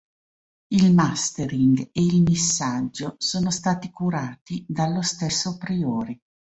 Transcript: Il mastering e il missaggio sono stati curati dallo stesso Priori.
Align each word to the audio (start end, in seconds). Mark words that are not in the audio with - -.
Il 0.69 0.95
mastering 0.95 1.79
e 1.91 2.01
il 2.01 2.23
missaggio 2.23 3.13
sono 3.19 3.51
stati 3.51 3.91
curati 3.91 4.65
dallo 4.67 5.03
stesso 5.03 5.59
Priori. 5.59 6.19